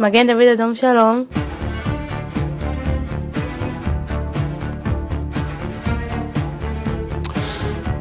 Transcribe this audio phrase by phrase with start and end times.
[0.00, 1.26] Magen David Adam Shalom.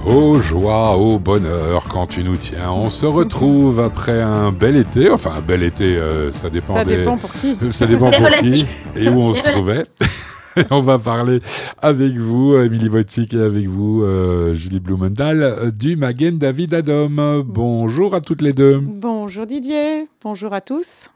[0.06, 2.72] Ô joie, ô bonheur quand tu nous tiens.
[2.72, 5.10] On se retrouve après un bel été.
[5.12, 6.74] Enfin, un bel été, euh, ça dépend.
[6.74, 7.56] Ça des- dépend pour qui.
[7.62, 9.86] Euh, Ça dépend pour qui et où on se trouvait.
[10.72, 11.42] on va parler
[11.82, 17.44] avec vous, Émilie Wojcik, et avec vous, euh, Julie Blumenthal, du Magen David Adam.
[17.46, 18.80] Bonjour à toutes les deux.
[18.82, 21.10] Bonjour Didier, bonjour à tous.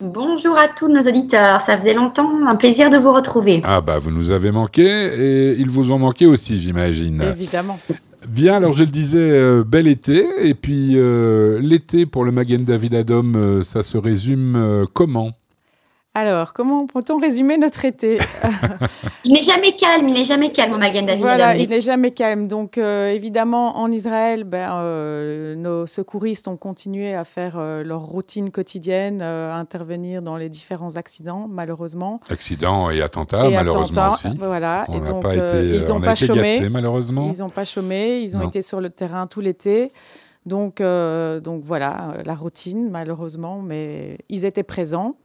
[0.00, 3.62] Bonjour à tous nos auditeurs, ça faisait longtemps, un plaisir de vous retrouver.
[3.62, 7.22] Ah bah vous nous avez manqué et ils vous ont manqué aussi, j'imagine.
[7.22, 7.78] Évidemment.
[8.28, 10.26] Bien, alors je le disais, euh, bel été.
[10.42, 15.30] Et puis euh, l'été pour le Magen David Adam, euh, ça se résume euh, comment?
[16.16, 18.18] Alors, comment peut-on résumer notre été?
[19.24, 22.46] Il n'est jamais calme, il n'est jamais calme Magen David Voilà, il n'est jamais calme.
[22.46, 28.02] Donc, euh, évidemment, en Israël, ben, euh, nos secouristes ont continué à faire euh, leur
[28.02, 32.20] routine quotidienne, euh, à intervenir dans les différents accidents, malheureusement.
[32.30, 34.38] Accident et attentat, Et Ah, malheureusement attentats, aussi.
[34.38, 34.84] Voilà.
[34.88, 36.54] On et n'a donc, pas euh, été, ils on n'ont pas été chômé.
[36.58, 37.28] gâtés, malheureusement.
[37.34, 38.48] Ils n'ont pas chômé, ils ont Non.
[38.48, 39.90] été sur le terrain tout l'été.
[40.46, 45.16] Donc, euh, donc voilà, la routine, malheureusement, mais ils étaient présents,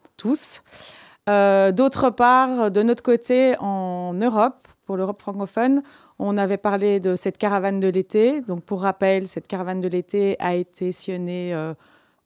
[1.29, 5.83] Euh, D'autre part, de notre côté, en Europe, pour l'Europe francophone,
[6.17, 8.41] on avait parlé de cette caravane de l'été.
[8.41, 11.73] Donc, pour rappel, cette caravane de l'été a été sillonnée euh,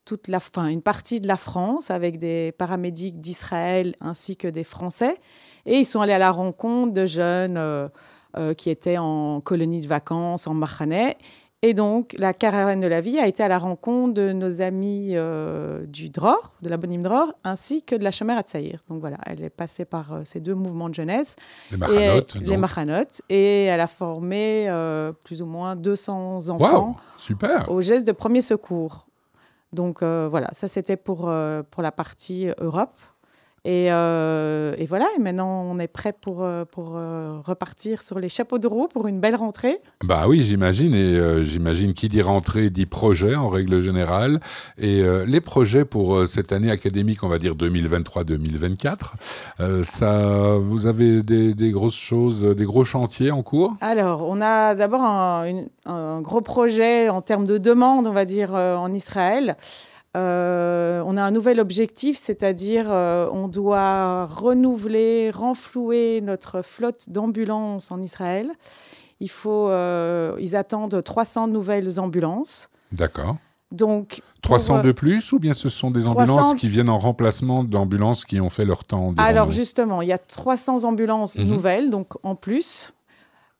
[0.05, 4.63] toute la, fin, une partie de la France avec des paramédics d'Israël ainsi que des
[4.63, 5.17] Français.
[5.65, 9.87] Et ils sont allés à la rencontre de jeunes euh, qui étaient en colonie de
[9.87, 11.17] vacances, en Mahanet.
[11.65, 15.13] Et donc, la caravane de la vie a été à la rencontre de nos amis
[15.13, 18.83] euh, du Dror, de la Bonim Dror, ainsi que de la Chomer Hatzaïr.
[18.89, 21.37] Donc voilà, elle est passée par euh, ces deux mouvements de jeunesse.
[21.71, 23.05] Les Et, Machanot.
[23.29, 23.35] les.
[23.35, 27.71] Et elle a formé euh, plus ou moins 200 enfants Waouh, super.
[27.71, 29.07] au geste de premier secours.
[29.71, 31.33] Donc voilà, ça c'était pour,
[31.71, 32.93] pour la partie Europe.
[33.65, 38.19] Et, euh, et voilà, et maintenant on est prêt pour, euh, pour euh, repartir sur
[38.19, 39.79] les chapeaux de roue pour une belle rentrée.
[40.03, 40.93] Bah oui, j'imagine.
[40.93, 44.41] Et euh, j'imagine qui dit rentrée dit projet en règle générale.
[44.77, 48.97] Et les projets pour cette année académique, on va dire 2023-2024,
[49.59, 53.75] euh, ça, vous avez des, des grosses choses, des gros chantiers en cours?
[53.79, 58.53] Alors, on a d'abord un, un gros projet en termes de demande, on va dire,
[58.53, 59.55] en Israël.
[60.15, 67.91] Euh, on a un nouvel objectif, c'est-à-dire euh, on doit renouveler, renflouer notre flotte d'ambulances
[67.91, 68.51] en Israël.
[69.19, 72.69] Il faut, euh, ils attendent 300 nouvelles ambulances.
[72.91, 73.37] D'accord.
[73.71, 76.89] Donc, pour, 300 euh, de plus ou bien ce sont des 300 ambulances qui viennent
[76.89, 81.37] en remplacement d'ambulances qui ont fait leur temps Alors justement, il y a 300 ambulances
[81.37, 81.47] Mhm.
[81.47, 82.93] nouvelles, donc en plus.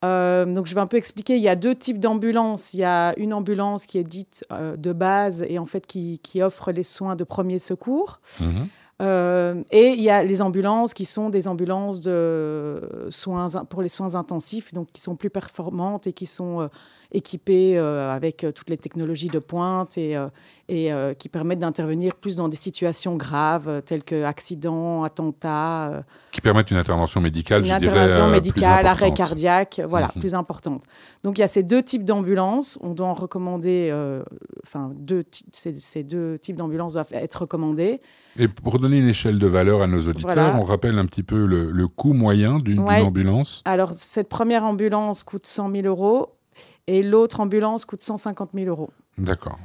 [0.03, 1.37] Euh, donc je vais un peu expliquer.
[1.37, 2.73] Il y a deux types d'ambulances.
[2.73, 6.19] Il y a une ambulance qui est dite euh, de base et en fait qui,
[6.19, 8.19] qui offre les soins de premier secours.
[8.39, 8.67] Mhm.
[9.01, 13.89] Euh, et il y a les ambulances qui sont des ambulances de soins pour les
[13.89, 16.69] soins intensifs, donc qui sont plus performantes et qui sont
[17.13, 20.27] équipées euh, avec euh, toutes les technologies de pointe et, euh,
[20.69, 26.71] et qui permettent d'intervenir plus dans des situations graves telles que accidents, attentats, Qui permettent
[26.71, 30.21] une intervention médicale, une je dirais, intervention médicale, arrêt cardiaque, voilà, Mhm.
[30.21, 30.81] plus importante.
[31.23, 32.79] Donc il y a ces deux types d'ambulances.
[32.81, 33.91] On doit en recommander,
[34.65, 37.99] enfin deux, ces, ces deux types d'ambulances doivent être recommandés.
[38.39, 40.55] Et pour donner une échelle de valeur à nos auditeurs, Voilà.
[40.57, 43.01] on rappelle un petit peu le, le coût moyen d'une d'une Ouais.
[43.01, 43.61] ambulance.
[43.65, 46.29] Alors cette première ambulance coûte 100 000 euros
[46.87, 48.89] et l'autre ambulance coûte 150 000 euros.
[49.17, 49.57] D'accord.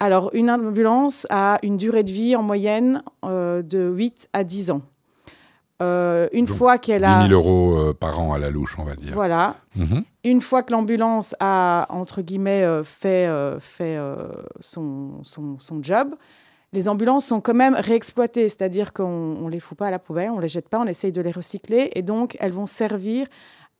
[0.00, 4.70] Alors une ambulance a une durée de vie en moyenne euh, de 8 à 10
[4.72, 4.82] ans.
[5.82, 8.78] Euh, une Donc, fois qu'elle 10 a 000 euros euh, par an à la louche,
[8.78, 9.12] on va dire.
[9.12, 10.04] voilà, Mhm.
[10.24, 13.28] une fois que l'ambulance a, entre guillemets, fait,
[13.60, 13.98] fait
[14.60, 16.14] son, son, son job,
[16.72, 20.30] les ambulances sont quand même réexploitées, c'est-à-dire qu'on ne les fout pas à la poubelle,
[20.30, 23.26] on ne les jette pas, on essaye de les recycler, et donc elles vont servir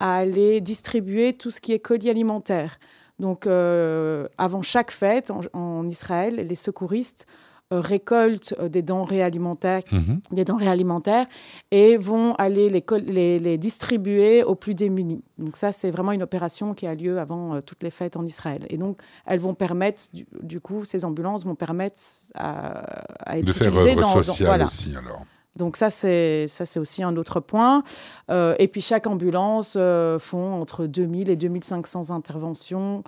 [0.00, 2.78] à aller distribuer tout ce qui est colis alimentaire.
[3.18, 7.26] Donc, euh, avant chaque fête en, en Israël, les secouristes
[7.72, 10.20] euh, récoltent euh, des denrées alimentaires Mhm.
[10.30, 11.26] des denrées alimentaires
[11.72, 15.24] et vont aller les, les, les distribuer aux plus démunis.
[15.38, 18.64] Donc ça, c'est vraiment une opération qui a lieu avant toutes les fêtes en Israël.
[18.68, 22.00] Et donc, elles vont permettre, du, du coup, ces ambulances vont permettre
[22.34, 22.82] à,
[23.30, 24.66] à être De faire utilisées dans, dans- voilà.
[24.66, 25.24] aussi, alors.
[25.56, 27.82] Donc ça, c'est ça, c'est aussi un autre point.
[28.30, 33.02] Euh, et puis chaque ambulance euh, font entre 2000 et 2500 interventions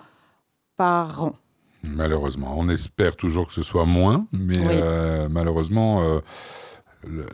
[0.77, 1.33] par an.
[1.83, 2.55] Malheureusement.
[2.56, 4.65] On espère toujours que ce soit moins, mais Oui.
[4.69, 6.21] euh, malheureusement, euh,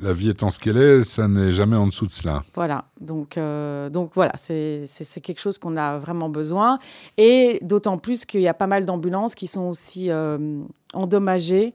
[0.03, 2.43] la vie étant ce qu'elle est, ça n'est jamais en dessous de cela.
[2.55, 4.85] Voilà, donc, donc voilà, c'est
[5.23, 6.79] quelque chose qu'on a vraiment besoin.
[7.17, 10.11] Et d'autant plus qu'il y a pas mal d'ambulances qui sont aussi
[10.93, 11.73] endommagées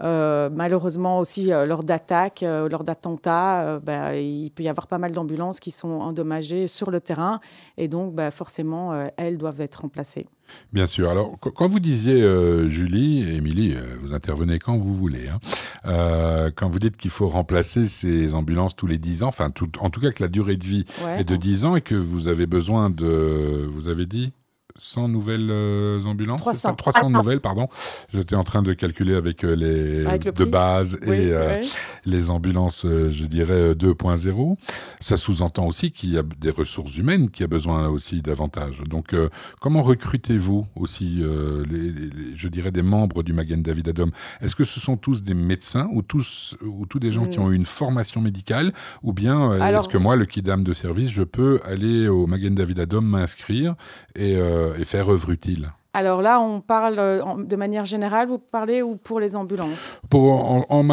[0.00, 5.70] malheureusement aussi, lors d'attaques, lors d'attentats, ben, il peut y avoir pas mal d'ambulances qui
[5.70, 7.40] sont endommagées sur le terrain
[7.76, 10.26] et donc ben, forcément, elles doivent être remplacées.
[10.72, 11.08] Bien sûr.
[11.08, 12.20] Alors, quand vous disiez,
[12.68, 18.34] Julie Émilie, vous intervenez quand vous voulez, hein, quand vous dites qu'il faut remplacer ces
[18.34, 20.84] ambulances tous les 10 ans, enfin, en tout cas que la durée de vie
[21.18, 24.32] est de 10 ans et que vous avez besoin de, vous avez dit?
[24.80, 26.74] 100 nouvelles euh, ambulances 300.
[26.74, 27.68] 300 nouvelles, pardon.
[28.14, 31.62] J'étais en train de calculer avec euh, les de base et euh,
[32.06, 34.56] les ambulances, je dirais 2.0.
[35.00, 38.82] Ça sous-entend aussi qu'il y a des ressources humaines qui a besoin aussi davantage.
[38.88, 39.14] Donc,
[39.60, 41.22] comment recrutez-vous aussi,
[41.68, 41.92] les,
[42.34, 44.10] je dirais, des membres du Magen David Adom?
[44.40, 47.42] Est-ce que ce sont tous des médecins ou tous ou tous des gens qui hmm.
[47.42, 48.72] ont eu une formation médicale?
[49.02, 52.80] Ou bien est-ce que moi, le kidam de service, je peux aller au Magen David
[52.80, 53.74] Adom m'inscrire
[54.16, 54.38] et
[54.78, 58.94] et faire œuvre utile alors là, on parle euh, de manière générale, vous parlez ou
[58.94, 59.90] pour les ambulances?
[60.08, 60.32] Pour,
[60.70, 60.84] en,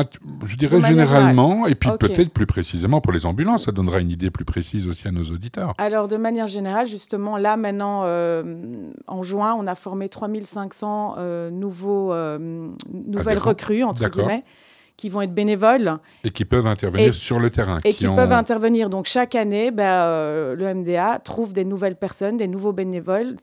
[0.43, 4.31] Je dirais généralement, et puis peut-être plus précisément pour les ambulances, ça donnera une idée
[4.31, 5.75] plus précise aussi à nos auditeurs.
[5.77, 8.63] Alors de manière générale, justement, là maintenant, euh,
[9.05, 11.17] en juin, on a formé 3500
[11.51, 14.43] nouveaux, nouvelles recrues, entre guillemets
[14.95, 15.99] qui vont être bénévoles.
[16.23, 17.81] Et qui peuvent intervenir sur le terrain.
[17.83, 18.89] Et qui, peuvent intervenir.
[18.89, 23.35] Donc chaque année, ben, le MDA trouve des nouvelles personnes, des nouveaux bénévoles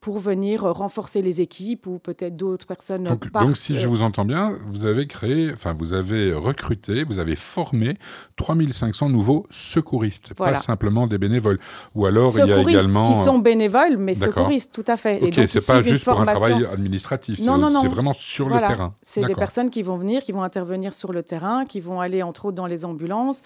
[0.00, 3.04] pour venir renforcer les équipes ou peut-être d'autres personnes.
[3.04, 7.18] Donc, donc, si je vous entends bien, vous avez créé, enfin vous avez recruté, vous
[7.18, 7.96] avez formé
[8.36, 11.58] 3500 nouveaux secouristes, pas simplement des bénévoles.
[11.94, 13.10] Ou alors il y a également...
[13.10, 15.20] qui sont bénévoles, mais secouristes, tout à fait.
[15.22, 18.94] Ok, c'est pas juste pour un travail administratif, c'est vraiment sur le terrain.
[19.02, 22.22] C'est des personnes qui vont venir, qui vont intervenir sur le terrain, qui vont aller
[22.22, 23.42] entre autres dans les ambulances,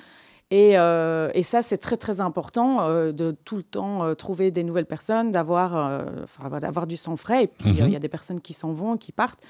[0.53, 4.65] euh, et, ça, c'est très, très important euh, de tout le temps euh, trouver des
[4.65, 6.05] nouvelles personnes, d'avoir
[6.61, 7.45] d'avoir du sang frais.
[7.45, 7.99] Et puis, il y a mhm.
[7.99, 9.41] des personnes qui s'en vont, qui partent.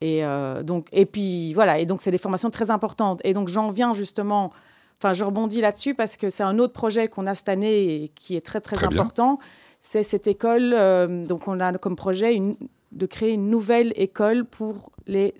[0.00, 0.22] Et,
[0.64, 1.78] donc, et puis, voilà.
[1.78, 3.20] Et donc, c'est des formations très importantes.
[3.24, 4.50] Et donc, j'en viens justement.
[4.98, 8.08] Enfin, je rebondis là-dessus parce que c'est un autre projet qu'on a cette année et
[8.08, 9.38] qui est très, très, important.
[9.80, 10.70] C'est cette école.
[11.26, 12.56] donc, on a comme projet une,
[12.92, 15.34] de créer une nouvelle école pour les,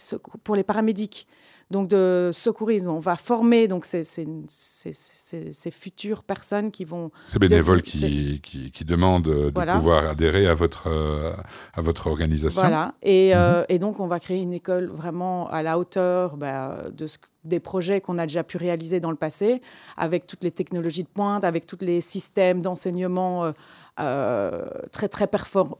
[0.44, 1.26] pour les paramédics
[1.70, 2.90] donc de secourisme.
[2.90, 7.10] On va former donc ces, ces, ces, futures personnes qui vont...
[7.26, 11.32] Ces bénévoles qui, qui, demandent de pouvoir adhérer à votre, euh,
[11.74, 12.60] à votre organisation.
[12.60, 13.66] Voilà, et, euh, mhm.
[13.68, 17.60] et, donc on va créer une école vraiment à la hauteur bah, de ce, des
[17.60, 19.62] projets qu'on a déjà pu réaliser dans le passé,
[19.96, 23.44] avec toutes les technologies de pointe, avec tous les systèmes d'enseignement.
[23.44, 23.52] Euh,
[24.00, 25.28] euh, très, très,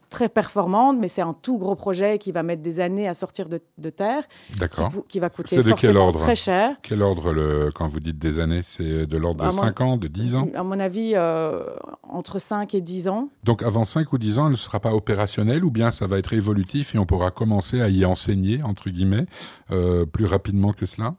[0.09, 3.49] très performante, mais c'est un tout gros projet qui va mettre des années à sortir
[3.49, 6.77] de, terre, qui, qui, va coûter forcément très cher.
[6.83, 10.09] Quel ordre, le, quand vous dites des années, c'est de l'ordre de 5 ans, de
[10.09, 11.65] 10 ans À mon avis, euh,
[12.03, 13.29] entre 5 et 10 ans.
[13.45, 16.19] Donc avant 5 ou 10 ans, elle ne sera pas opérationnelle ou bien ça va
[16.19, 19.27] être évolutif et on pourra commencer à y enseigner, entre guillemets,
[19.71, 21.15] euh, plus rapidement que cela?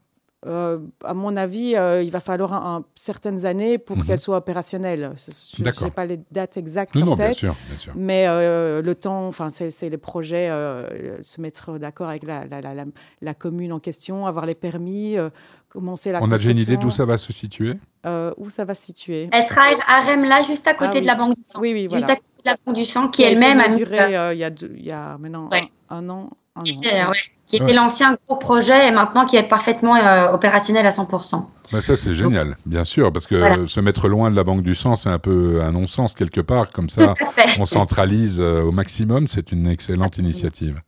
[0.47, 4.05] Euh, à mon avis, euh, il va falloir un, certaines années pour mhm.
[4.05, 5.11] qu'elle soit opérationnelle.
[5.55, 7.93] Je n'ai pas les dates exactes non, en non, Bien sûr, bien sûr.
[7.95, 10.49] Mais euh, le temps, enfin, c'est les projets,
[11.21, 12.85] se mettre d'accord avec la, la, la,
[13.21, 15.15] la, commune en question, avoir les permis,
[15.69, 17.75] commencer la On a déjà une idée d'où ça va se situer?
[18.37, 19.29] Où ça va se situer?
[19.31, 21.59] Elle sera à Remla, juste à côté ah de la Banque du Sang.
[21.61, 21.99] Oui, oui, voilà.
[21.99, 24.49] Juste à côté de la Banque du Sang, qui, elle-même a, duré il, y a
[24.49, 25.67] il y a maintenant un, an.
[25.89, 26.29] Un an
[26.63, 31.45] qui était l'ancien gros projet et maintenant qui est parfaitement euh, opérationnel à 100%.
[31.71, 34.75] Bah ça, c'est génial, bien sûr, parce que se mettre loin de la Banque du
[34.75, 36.71] Sang, c'est un peu un non-sens quelque part.
[36.71, 37.13] Comme ça,
[37.59, 39.27] on centralise euh, au maximum.
[39.27, 40.81] C'est une excellente initiative.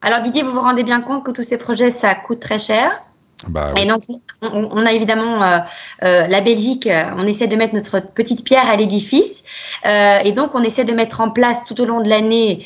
[0.00, 3.02] Alors Didier, vous vous rendez bien compte que tous ces projets, ça coûte très cher.
[3.46, 4.02] Bah et donc,
[4.42, 5.58] on, a évidemment euh,
[6.02, 9.44] euh, la Belgique, euh, on essaie de mettre notre petite pierre à l'édifice.
[9.84, 12.64] et donc, on essaie de mettre en place tout au long de l'année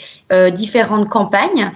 [0.52, 1.72] différentes campagnes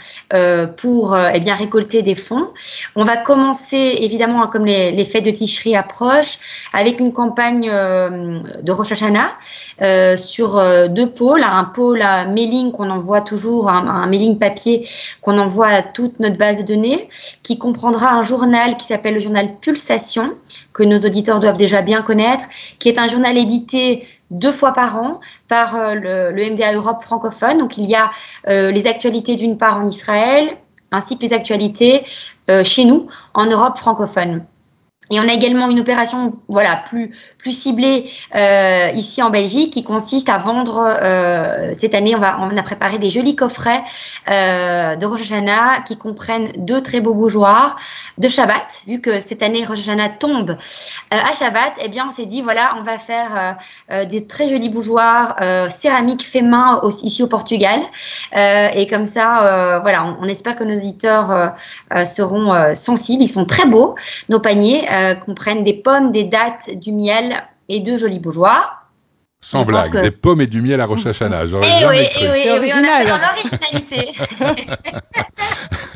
[0.76, 2.48] pour eh bien, récolter des fonds.
[2.94, 6.38] On va commencer, évidemment, comme les, les fêtes de Ticherie approchent,
[6.72, 11.44] avec une campagne de Rosh Hashanah sur deux pôles.
[11.44, 14.88] Un pôle à mailing qu'on envoie toujours, un, un mailing papier
[15.20, 17.08] qu'on envoie à toute notre base de données,
[17.42, 20.36] qui comprendra un journal qui s'appelle le journal Pulsation,
[20.72, 22.44] que nos auditeurs doivent déjà bien connaître,
[22.78, 27.58] qui est un journal édité deux fois par an par euh, le, MDA Europe francophone.
[27.58, 28.10] Donc il y a
[28.48, 30.56] euh, les actualités d'une part en Israël,
[30.90, 32.04] ainsi que les actualités
[32.50, 34.44] euh, chez nous en Europe francophone.
[35.10, 37.14] Et on a également une opération voilà plus
[37.46, 42.62] plus ciblé euh, ici en Belgique qui consiste à vendre, euh, cette année on, a
[42.64, 43.84] préparé des jolis coffrets
[44.28, 47.76] euh, de Rosh Hashanah qui comprennent deux très beaux bougeoirs
[48.18, 50.56] de Shabbat, vu que cette année Rosh Hashanah tombe
[51.12, 53.58] à Shabbat, eh bien on s'est dit voilà on va faire
[54.10, 55.36] des très jolis bougeoirs
[55.70, 57.80] céramiques fait main ici au Portugal.
[58.34, 61.54] Et comme ça voilà on, espère que nos éditeurs
[62.06, 63.94] seront sensibles, ils sont très beaux,
[64.28, 64.88] nos paniers
[65.24, 67.35] comprennent des pommes, des dattes, du miel
[67.68, 68.70] et deux jolis bourgeois.
[69.40, 71.46] Sans blague, des pommes et du miel à Rosh Hashanah.
[71.46, 72.25] J'aurais eh jamais cru.
[72.25, 73.06] Eh oui, c'est original.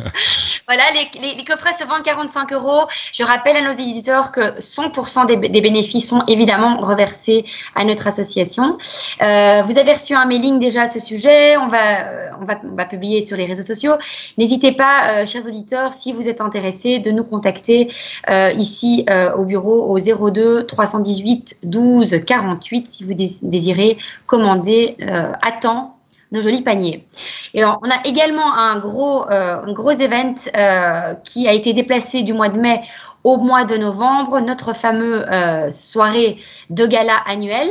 [0.71, 2.87] voilà, les, les, coffrets se vendent 45 euros.
[3.13, 8.07] Je rappelle à nos éditeurs que 100% des, des, bénéfices sont évidemment reversés à notre
[8.07, 8.79] association.
[9.21, 11.57] Euh, vous avez reçu un mailing déjà à ce sujet.
[11.57, 13.95] On va, euh, on va, on va publier sur les réseaux sociaux.
[14.39, 17.89] N'hésitez pas, euh, chers auditeurs, si vous êtes intéressés, de nous contacter
[18.29, 24.97] euh, ici euh, au bureau au 02 318 12 48 si vous désirez désirez commander
[25.03, 26.00] euh, à temps
[26.33, 27.07] nos jolis paniers.
[27.55, 32.23] Et on a également un gros, euh, un gros event euh, qui a été déplacé
[32.23, 32.83] du mois de mai
[33.25, 35.25] au mois de novembre, notre fameux
[35.71, 36.39] soirée
[36.71, 37.71] de gala annuelle,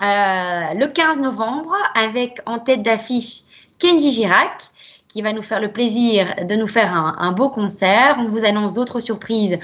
[0.00, 3.42] le 15 novembre, avec en tête d'affiche
[3.78, 4.62] Kenji Girac,
[5.08, 8.16] qui va nous faire le plaisir de nous faire un, un beau concert.
[8.18, 9.58] On vous annonce d'autres surprises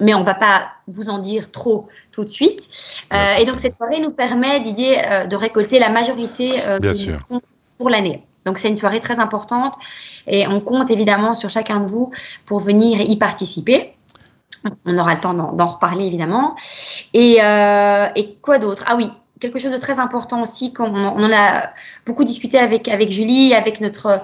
[0.00, 2.68] mais on ne va pas vous en dire trop tout de suite.
[3.12, 6.78] Euh, et donc cette soirée nous permet, Didier, euh, de récolter la majorité euh,
[7.28, 7.42] fonds
[7.88, 8.24] l'année.
[8.44, 9.74] Donc c'est une soirée très importante
[10.26, 12.10] et on compte évidemment sur chacun de vous
[12.46, 13.94] pour venir y participer.
[14.84, 16.56] On aura le temps d'en reparler évidemment.
[17.14, 18.84] Et, et quoi d'autre?
[18.86, 19.10] Ah oui,
[19.40, 21.70] quelque chose de très important aussi, qu'on on en a
[22.06, 24.20] beaucoup discuté avec, avec Julie, avec notre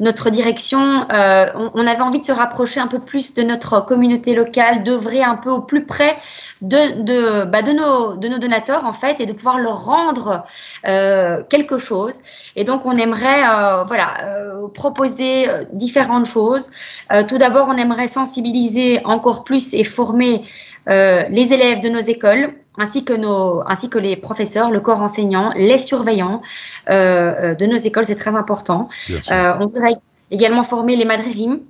[0.00, 4.34] notre direction, euh, on, avait envie de se rapprocher un peu plus de notre communauté
[4.34, 6.16] locale, d'œuvrer un peu au plus près
[6.62, 10.44] de, de, bah, de, nos, de nos donateurs en fait et de pouvoir leur rendre
[10.86, 12.14] euh, quelque chose.
[12.54, 16.70] Et donc on aimerait euh, voilà euh, proposer euh, différentes choses.
[17.12, 20.44] Euh, tout d'abord, on aimerait sensibiliser encore plus et former
[20.86, 25.52] les élèves de nos écoles ainsi que, nos, ainsi que les professeurs, le corps enseignant,
[25.56, 26.42] les surveillants
[26.88, 28.88] euh, euh de nos écoles, c'est très important.
[29.10, 29.96] Euh, on voudrait
[30.30, 31.60] également former les madririm,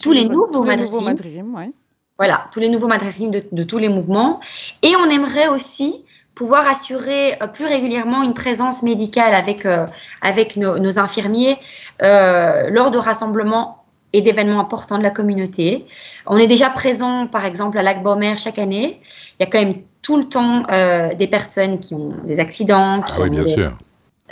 [0.00, 1.54] tous les nouveaux madririm.
[1.54, 1.70] Ouais.
[2.18, 4.40] Voilà, tous les nouveaux madririm de, de, tous les mouvements.
[4.82, 6.04] Et on aimerait aussi
[6.38, 9.86] pouvoir assurer plus régulièrement une présence médicale avec, euh,
[10.22, 11.58] avec nos, nos infirmiers
[12.02, 15.86] euh, lors de rassemblements et d'événements importants de la communauté.
[16.26, 19.00] On est déjà présent, par exemple, à Lac Baumer chaque année.
[19.38, 23.00] Il y a quand même tout le temps euh, des personnes qui ont des accidents.
[23.06, 23.72] ah oui, bien sûr.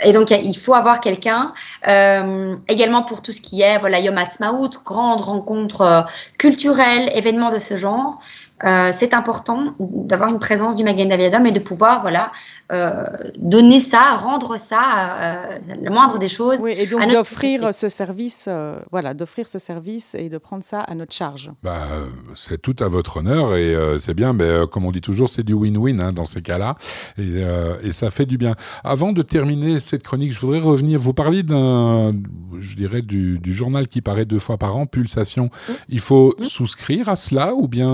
[0.03, 1.53] Et donc, il faut avoir quelqu'un.
[1.87, 6.01] Euh, également pour tout ce qui est voilà, Yom Ha'atzmaut, grande rencontre euh,
[6.37, 8.19] culturelle, événements de ce genre.
[8.63, 12.31] Euh, c'est important d'avoir une présence du Magen David et de pouvoir voilà,
[12.71, 13.05] euh,
[13.37, 14.81] donner ça, rendre ça,
[15.21, 16.59] euh, le moindre des choses.
[16.59, 20.81] Oui, et donc d'offrir ce service, euh, voilà, d'offrir ce service et de prendre ça
[20.81, 21.51] à notre charge.
[21.63, 21.87] Bah,
[22.35, 25.53] c'est tout à votre honneur et c'est bien, mais comme on dit toujours, c'est du
[25.53, 26.75] win-win hein, dans ces cas-là
[27.17, 27.41] et,
[27.83, 28.55] et, ça fait du bien.
[28.83, 30.99] Avant de terminer cette chronique, je voudrais revenir.
[30.99, 32.13] Vous parliez d'un,
[32.59, 35.49] je dirais, du, du, journal qui paraît deux fois par an, Pulsation.
[35.89, 37.87] Il faut souscrire à cela ou bien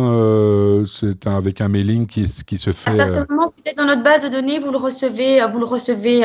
[0.54, 3.00] euh, c'est avec un mailing qui, qui se fait.
[3.00, 5.66] À euh, vous êtes dans notre base de données, vous le recevez, euh, vous le
[5.66, 6.24] recevez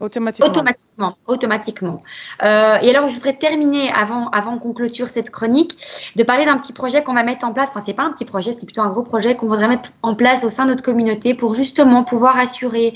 [0.00, 0.48] automatiquement.
[0.48, 1.16] automatiquement.
[1.26, 2.02] automatiquement.
[2.40, 5.76] et alors, je voudrais terminer avant, avant qu'on clôture cette chronique,
[6.16, 7.70] de parler d'un petit projet qu'on va mettre en place.
[7.70, 10.14] Enfin, c'est pas un petit projet, c'est plutôt un gros projet qu'on voudrait mettre en
[10.14, 12.94] place au sein de notre communauté pour justement pouvoir assurer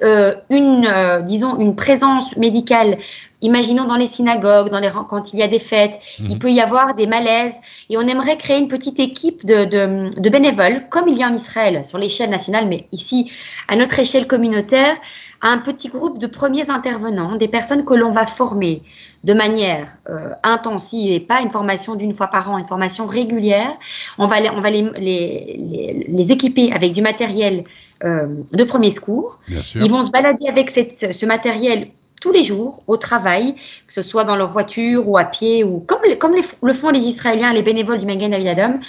[0.00, 2.98] une, disons, une présence médicale
[3.46, 6.38] Imaginons dans les synagogues, dans les, quand il y a des fêtes, il mhm.
[6.40, 7.60] peut y avoir des malaises.
[7.88, 11.28] Et on aimerait créer une petite équipe de, de, de bénévoles, comme il y a
[11.28, 13.30] en Israël, sur l'échelle nationale, mais ici,
[13.68, 14.96] à notre échelle communautaire,
[15.42, 18.82] un petit groupe de premiers intervenants, des personnes que l'on va former
[19.22, 23.76] de manière euh, intensive et pas une formation d'une fois par an, une formation régulière.
[24.18, 27.64] On va les, on va les, les, les, équiper avec du matériel
[28.04, 29.38] euh, de premier secours.
[29.74, 31.88] Ils vont se balader avec cette, ce matériel
[32.20, 33.54] tous les jours au travail,
[33.86, 37.52] que ce soit dans leur voiture ou à pied, ou comme, le font les Israéliens,
[37.52, 38.80] les bénévoles du Magen David.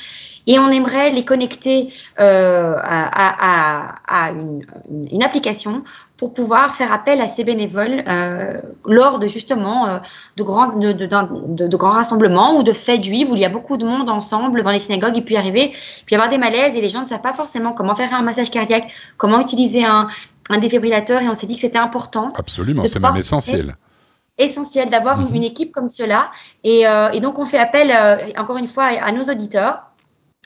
[0.49, 5.83] Et on aimerait les connecter euh, à, une, application
[6.15, 9.97] pour pouvoir faire appel à ces bénévoles euh, lors de justement euh,
[10.37, 13.85] de, grands, de, grands rassemblements ou de fêtes juives où il y a beaucoup de
[13.85, 15.17] monde ensemble dans les synagogues.
[15.17, 15.73] Il peut y arriver,
[16.05, 18.49] puis avoir des malaises et les gens ne savent pas forcément comment faire un massage
[18.49, 20.07] cardiaque, comment utiliser un,
[20.49, 22.31] un défibrillateur et on s'est dit que c'était important.
[22.35, 23.75] Absolument, c'est même essentiel.
[24.37, 25.43] Essentiel d'avoir une, mhm.
[25.43, 26.31] équipe comme cela.
[26.63, 29.81] Et, euh, et, donc, on fait appel, euh, encore une fois, à, nos auditeurs.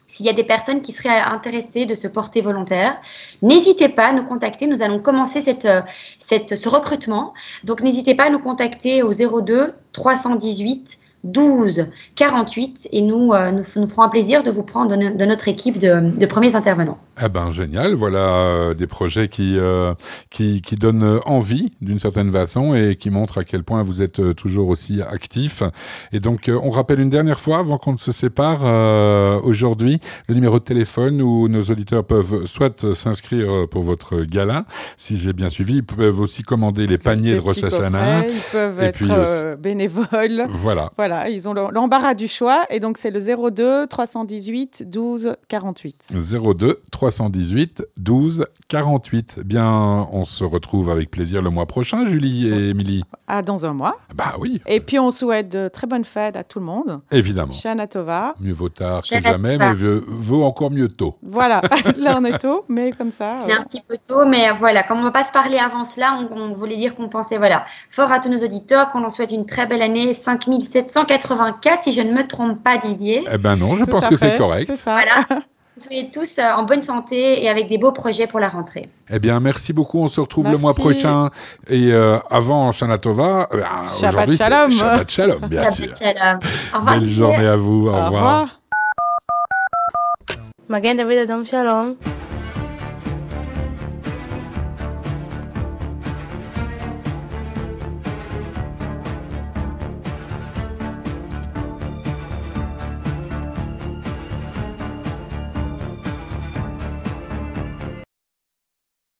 [0.08, 2.98] s'il y a des personnes qui seraient intéressées de se porter volontaire,
[3.42, 4.66] n'hésitez pas à nous contacter.
[4.66, 5.68] Nous allons commencer cette,
[6.18, 7.34] cette, ce recrutement.
[7.64, 11.86] Donc n'hésitez pas à nous contacter au 02 318 12
[12.16, 15.78] 48 et nous, euh, nous, nous, ferons un plaisir de vous prendre de, notre équipe
[15.78, 16.98] de, premiers intervenants.
[17.22, 19.94] Eh ben génial, voilà euh, des projets qui, euh,
[20.30, 24.34] qui, qui, donnent envie d'une certaine façon et qui montrent à quel point vous êtes
[24.34, 25.62] toujours aussi actif.
[26.12, 28.62] Et donc on rappelle une dernière fois avant qu'on ne se sépare
[29.44, 34.64] aujourd'hui le numéro de téléphone où nos auditeurs peuvent soit s'inscrire pour votre gala,
[34.96, 38.26] si j'ai bien suivi, ils peuvent aussi commander les paniers de Rosh Hashanah.
[38.26, 40.46] Ils peuvent être bénévoles.
[40.48, 40.90] Voilà.
[40.96, 42.64] voilà ils ont l'embarras du choix.
[42.70, 46.12] Et donc, c'est le 02 318 12 48.
[46.12, 49.40] 02 318 12 48.
[49.44, 53.02] Bien, on se retrouve avec plaisir le mois prochain, Julie et Émilie.
[53.26, 53.96] Ah, dans un mois.
[54.14, 54.60] Bah oui.
[54.66, 57.00] Et puis, on souhaite de très bonnes fêtes à tout le monde.
[57.10, 57.52] Évidemment.
[57.52, 58.34] Shana Tova.
[58.40, 61.16] Mieux vaut tard que jamais, mais vaut encore mieux tôt.
[61.22, 61.62] Voilà,
[61.98, 63.44] là on est tôt, mais comme ça.
[63.48, 66.18] Un petit peu tôt, mais voilà, comme on ne va pas se parler avant cela,
[66.18, 69.32] on, on voulait dire qu'on pensait, voilà, fort à tous nos auditeurs, qu'on leur souhaite
[69.32, 73.24] une très belle année, 5700 184, si je ne me trompe pas, Didier.
[73.32, 74.64] Eh ben non, je pense que c'est correct.
[74.66, 74.92] C'est ça.
[74.92, 75.42] Voilà.
[75.78, 78.90] Soyez tous euh, en bonne santé et avec des beaux projets pour la rentrée.
[79.10, 80.00] Eh bien, merci beaucoup.
[80.00, 81.30] On se retrouve le mois prochain.
[81.66, 84.70] Et euh, avant Shana Tova, euh, Shabbat Shalom.
[84.70, 85.96] Shabbat Shalom, bien Shabbat sûr.
[85.96, 86.40] Shalom.
[86.74, 86.94] Au revoir.
[86.98, 87.86] Belle journée à vous.
[87.86, 88.10] Au, Au revoir.
[88.10, 88.60] revoir.
[90.68, 91.96] Magen David Adam Shalom.